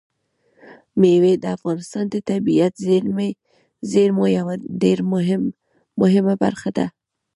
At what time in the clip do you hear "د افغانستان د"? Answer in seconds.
1.43-2.15